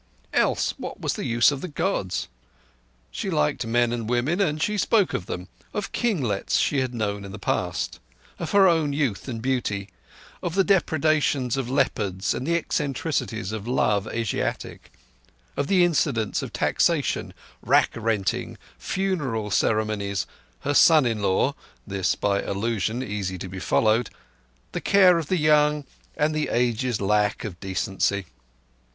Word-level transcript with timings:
Else 0.33 0.73
what 0.79 0.99
was 0.99 1.13
the 1.13 1.25
use 1.27 1.51
of 1.51 1.61
the 1.61 1.67
Gods? 1.67 2.27
She 3.11 3.29
liked 3.29 3.67
men 3.67 3.91
and 3.93 4.09
women, 4.09 4.41
and 4.41 4.59
she 4.59 4.75
spoke 4.79 5.13
of 5.13 5.27
them—of 5.27 5.91
kinglets 5.91 6.57
she 6.57 6.79
had 6.79 6.91
known 6.91 7.23
in 7.23 7.31
the 7.31 7.37
past; 7.37 7.99
of 8.39 8.49
her 8.49 8.67
own 8.67 8.93
youth 8.93 9.27
and 9.27 9.43
beauty; 9.43 9.89
of 10.41 10.55
the 10.55 10.63
depredations 10.63 11.55
of 11.55 11.69
leopards 11.69 12.33
and 12.33 12.47
the 12.47 12.55
eccentricities 12.55 13.51
of 13.51 13.67
love 13.67 14.07
Asiatic; 14.07 14.91
of 15.55 15.67
the 15.67 15.85
incidence 15.85 16.41
of 16.41 16.51
taxation, 16.51 17.31
rack 17.61 17.91
renting, 17.93 18.57
funeral 18.79 19.51
ceremonies, 19.51 20.25
her 20.61 20.73
son 20.73 21.05
in 21.05 21.21
law 21.21 21.53
(this 21.85 22.15
by 22.15 22.41
allusion, 22.41 23.03
easy 23.03 23.37
to 23.37 23.47
be 23.47 23.59
followed), 23.59 24.09
the 24.71 24.81
care 24.81 25.19
of 25.19 25.27
the 25.27 25.37
young, 25.37 25.85
and 26.17 26.33
the 26.33 26.49
age's 26.49 26.99
lack 26.99 27.43
of 27.43 27.59
decency. 27.59 28.25